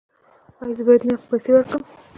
ایا 0.61 0.73
زه 0.77 0.83
باید 0.87 1.03
نغدې 1.07 1.27
پیسې 1.31 1.49
ورکړم؟ 1.53 1.81